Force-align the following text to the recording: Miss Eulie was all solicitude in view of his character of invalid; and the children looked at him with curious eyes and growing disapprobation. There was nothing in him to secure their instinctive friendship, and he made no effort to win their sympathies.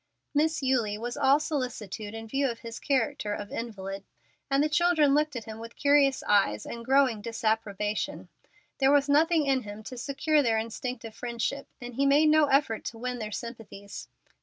Miss 0.33 0.63
Eulie 0.63 0.97
was 0.97 1.15
all 1.15 1.39
solicitude 1.39 2.15
in 2.15 2.25
view 2.27 2.49
of 2.49 2.61
his 2.61 2.79
character 2.79 3.35
of 3.35 3.51
invalid; 3.51 4.03
and 4.49 4.63
the 4.63 4.67
children 4.67 5.13
looked 5.13 5.35
at 5.35 5.43
him 5.45 5.59
with 5.59 5.75
curious 5.75 6.23
eyes 6.27 6.65
and 6.65 6.83
growing 6.83 7.21
disapprobation. 7.21 8.27
There 8.79 8.91
was 8.91 9.07
nothing 9.07 9.45
in 9.45 9.61
him 9.61 9.83
to 9.83 9.99
secure 9.99 10.41
their 10.41 10.57
instinctive 10.57 11.13
friendship, 11.13 11.67
and 11.79 11.93
he 11.93 12.07
made 12.07 12.29
no 12.29 12.45
effort 12.47 12.83
to 12.85 12.97
win 12.97 13.19
their 13.19 13.31
sympathies. 13.31 14.07